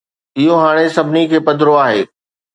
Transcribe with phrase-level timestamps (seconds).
[0.37, 2.01] اهو هاڻي سڀني کي پڌرو آهي.